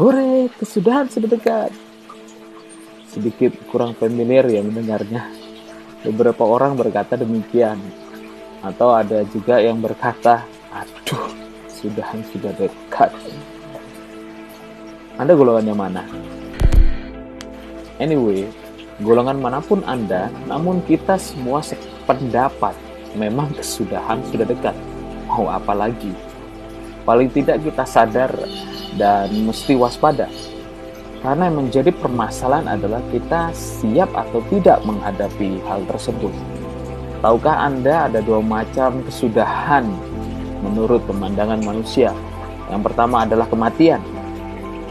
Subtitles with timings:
[0.00, 1.68] Hore, kesudahan sudah dekat.
[3.12, 5.28] Sedikit kurang familiar ya mendengarnya.
[6.00, 7.76] Beberapa orang berkata demikian.
[8.64, 11.28] Atau ada juga yang berkata, aduh,
[11.68, 13.12] kesudahan sudah dekat.
[15.20, 16.08] Anda golongannya mana?
[18.00, 18.48] Anyway,
[19.04, 22.72] golongan mana pun Anda, namun kita semua sependapat.
[23.12, 24.72] Memang kesudahan sudah dekat.
[25.28, 26.16] Mau apa lagi?
[27.04, 28.32] Paling tidak kita sadar
[28.96, 30.28] dan mesti waspada.
[31.22, 36.34] Karena yang menjadi permasalahan adalah kita siap atau tidak menghadapi hal tersebut.
[37.22, 39.86] Tahukah Anda ada dua macam kesudahan
[40.66, 42.10] menurut pemandangan manusia?
[42.66, 44.02] Yang pertama adalah kematian,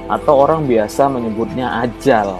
[0.07, 2.39] atau orang biasa menyebutnya ajal,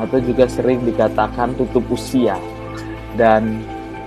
[0.00, 2.40] atau juga sering dikatakan tutup usia.
[3.20, 3.60] Dan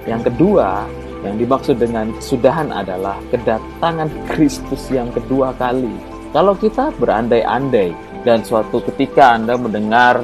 [0.09, 0.89] yang kedua,
[1.21, 5.93] yang dimaksud dengan kesudahan adalah kedatangan Kristus yang kedua kali
[6.31, 7.91] kalau kita berandai-andai
[8.23, 10.23] dan suatu ketika Anda mendengar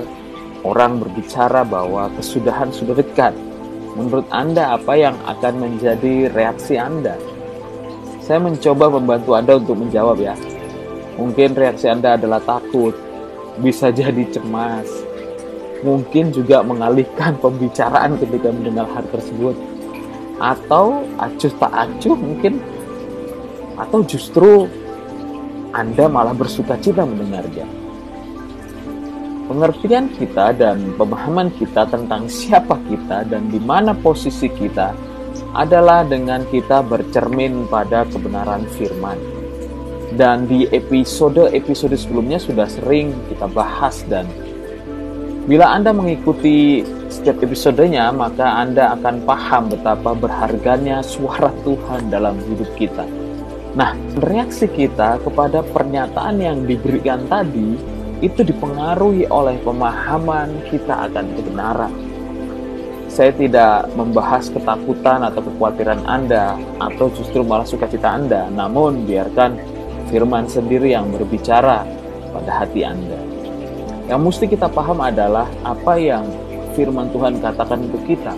[0.63, 3.35] orang berbicara bahwa kesudahan sudah dekat,
[3.99, 7.19] menurut Anda apa yang akan menjadi reaksi Anda?
[8.23, 10.35] Saya mencoba membantu Anda untuk menjawab ya.
[11.19, 12.95] Mungkin reaksi Anda adalah takut,
[13.59, 14.87] bisa jadi cemas,
[15.83, 19.59] mungkin juga mengalihkan pembicaraan ketika mendengar hal tersebut.
[20.39, 22.63] Atau acuh tak acuh mungkin
[23.75, 24.69] atau justru
[25.77, 27.69] anda malah bersuka cita mendengarnya.
[29.45, 34.91] Pengertian kita dan pemahaman kita tentang siapa kita dan di mana posisi kita
[35.53, 39.21] adalah dengan kita bercermin pada kebenaran firman.
[40.17, 44.25] Dan di episode-episode sebelumnya sudah sering kita bahas dan
[45.45, 52.67] bila Anda mengikuti setiap episodenya, maka Anda akan paham betapa berharganya suara Tuhan dalam hidup
[52.75, 53.16] kita
[53.77, 57.77] Nah, reaksi kita kepada pernyataan yang diberikan tadi
[58.25, 61.93] itu dipengaruhi oleh pemahaman kita akan kebenaran.
[63.05, 69.61] Saya tidak membahas ketakutan atau kekhawatiran Anda atau justru malah sukacita Anda, namun biarkan
[70.09, 71.85] firman sendiri yang berbicara
[72.33, 73.21] pada hati Anda.
[74.09, 76.25] Yang mesti kita paham adalah apa yang
[76.73, 78.33] firman Tuhan katakan untuk kita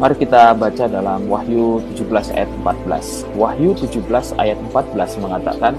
[0.00, 3.28] Mari kita baca dalam Wahyu 17 ayat 14.
[3.36, 5.76] Wahyu 17 ayat 14 mengatakan,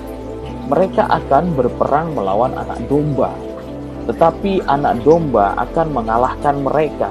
[0.69, 3.33] mereka akan berperang melawan anak domba,
[4.05, 7.09] tetapi anak domba akan mengalahkan mereka.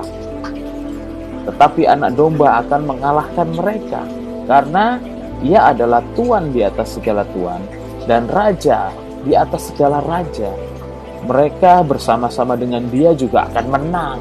[1.51, 4.07] Tetapi anak domba akan mengalahkan mereka,
[4.47, 5.03] karena
[5.43, 7.67] ia adalah tuan di atas segala tuan
[8.07, 8.95] dan raja
[9.27, 10.55] di atas segala raja.
[11.27, 14.21] Mereka bersama-sama dengan dia juga akan menang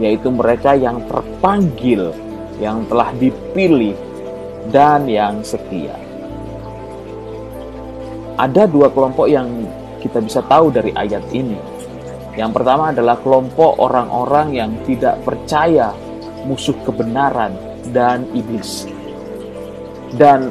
[0.00, 2.10] yaitu mereka yang terpanggil,
[2.56, 3.94] yang telah dipilih,
[4.72, 5.94] dan yang setia.
[8.40, 9.68] Ada dua kelompok yang
[10.00, 11.60] kita bisa tahu dari ayat ini.
[12.32, 15.92] Yang pertama adalah kelompok orang-orang yang tidak percaya
[16.48, 17.52] musuh kebenaran
[17.92, 18.88] dan iblis.
[20.16, 20.48] Dan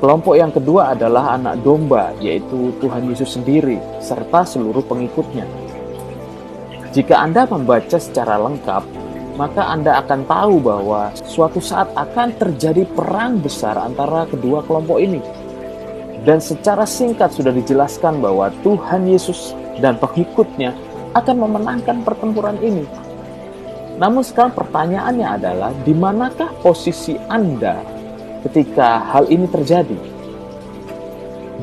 [0.00, 5.44] kelompok yang kedua adalah anak domba, yaitu Tuhan Yesus sendiri serta seluruh pengikutnya.
[6.94, 8.86] Jika Anda membaca secara lengkap,
[9.34, 15.18] maka Anda akan tahu bahwa suatu saat akan terjadi perang besar antara kedua kelompok ini.
[16.22, 20.70] Dan secara singkat sudah dijelaskan bahwa Tuhan Yesus dan pengikutnya
[21.18, 22.86] akan memenangkan pertempuran ini.
[23.98, 27.82] Namun sekarang pertanyaannya adalah di manakah posisi Anda
[28.46, 30.13] ketika hal ini terjadi?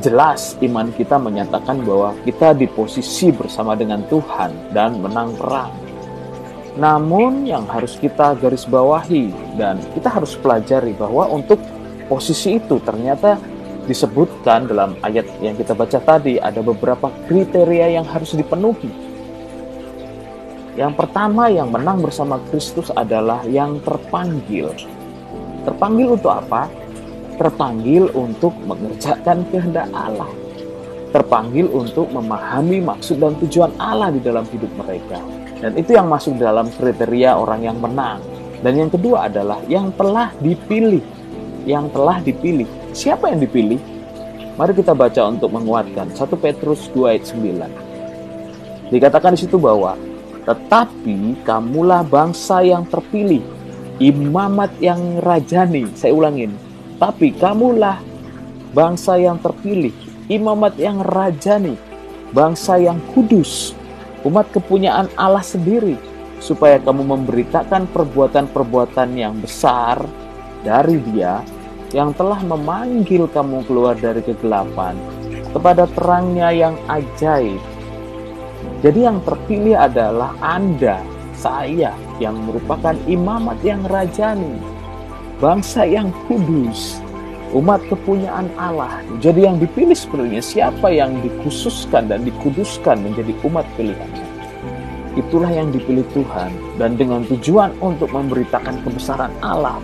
[0.00, 5.72] Jelas iman kita menyatakan bahwa kita di posisi bersama dengan Tuhan dan menang perang.
[6.72, 9.28] Namun yang harus kita garis bawahi
[9.60, 11.60] dan kita harus pelajari bahwa untuk
[12.08, 13.36] posisi itu ternyata
[13.84, 18.88] disebutkan dalam ayat yang kita baca tadi ada beberapa kriteria yang harus dipenuhi.
[20.72, 24.72] Yang pertama yang menang bersama Kristus adalah yang terpanggil.
[25.68, 26.72] Terpanggil untuk apa?
[27.36, 30.28] Terpanggil untuk mengerjakan kehendak Allah,
[31.12, 35.20] terpanggil untuk memahami maksud dan tujuan Allah di dalam hidup mereka.
[35.62, 38.18] Dan itu yang masuk dalam kriteria orang yang menang.
[38.62, 41.02] Dan yang kedua adalah yang telah dipilih.
[41.62, 42.66] Yang telah dipilih.
[42.90, 43.78] Siapa yang dipilih?
[44.58, 48.92] Mari kita baca untuk menguatkan 1 Petrus 2 ayat 9.
[48.92, 49.94] Dikatakan di situ bahwa
[50.42, 53.40] tetapi kamulah bangsa yang terpilih,
[54.02, 55.86] imamat yang rajani.
[55.94, 56.50] Saya ulangin,
[57.02, 57.98] tapi kamulah
[58.70, 59.90] bangsa yang terpilih,
[60.30, 61.74] imamat yang rajani,
[62.30, 63.74] bangsa yang kudus,
[64.22, 65.98] umat kepunyaan Allah sendiri,
[66.38, 69.98] supaya kamu memberitakan perbuatan-perbuatan yang besar
[70.62, 71.42] dari Dia
[71.90, 74.94] yang telah memanggil kamu keluar dari kegelapan
[75.50, 77.58] kepada terangnya yang ajaib.
[78.78, 81.02] Jadi yang terpilih adalah Anda,
[81.34, 81.90] saya
[82.22, 84.71] yang merupakan imamat yang rajani,
[85.42, 87.02] bangsa yang kudus,
[87.50, 89.02] umat kepunyaan Allah.
[89.18, 94.22] Jadi yang dipilih sebenarnya siapa yang dikhususkan dan dikuduskan menjadi umat pilihannya.
[95.18, 99.82] Itulah yang dipilih Tuhan dan dengan tujuan untuk memberitakan kebesaran Allah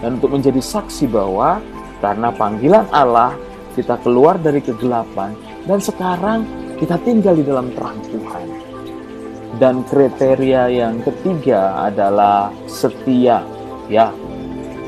[0.00, 1.60] dan untuk menjadi saksi bahwa
[2.00, 3.36] karena panggilan Allah
[3.76, 5.36] kita keluar dari kegelapan
[5.68, 6.48] dan sekarang
[6.80, 8.46] kita tinggal di dalam terang Tuhan.
[9.54, 13.46] Dan kriteria yang ketiga adalah setia.
[13.86, 14.10] Ya,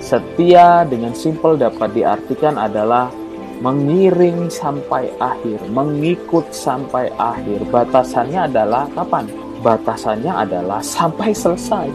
[0.06, 3.10] Setia dengan simpel dapat diartikan adalah
[3.58, 7.66] mengiring sampai akhir, mengikut sampai akhir.
[7.74, 9.26] Batasannya adalah kapan?
[9.66, 11.90] Batasannya adalah sampai selesai.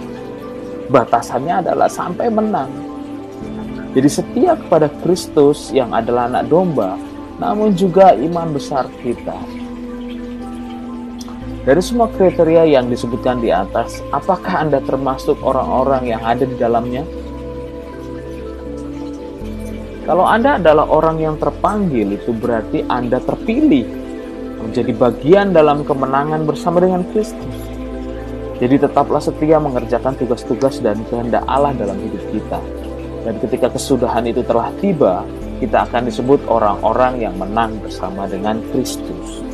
[0.92, 2.68] Batasannya adalah sampai menang.
[3.96, 7.00] Jadi setia kepada Kristus yang adalah anak domba,
[7.40, 9.40] namun juga iman besar kita.
[11.64, 17.08] Dari semua kriteria yang disebutkan di atas, apakah Anda termasuk orang-orang yang ada di dalamnya?
[20.02, 23.86] Kalau Anda adalah orang yang terpanggil, itu berarti Anda terpilih
[24.62, 27.58] menjadi bagian dalam kemenangan bersama dengan Kristus.
[28.62, 32.62] Jadi tetaplah setia mengerjakan tugas-tugas dan kehendak Allah dalam hidup kita.
[33.26, 35.26] Dan ketika kesudahan itu telah tiba,
[35.62, 39.46] kita akan disebut orang-orang yang menang bersama dengan Kristus.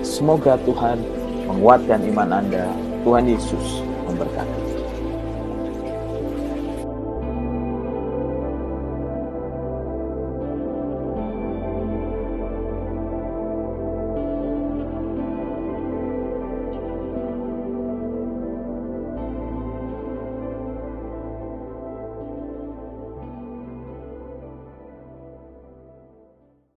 [0.00, 1.00] Semoga Tuhan
[1.48, 2.68] menguatkan iman Anda.
[3.04, 4.75] Tuhan Yesus memberkati.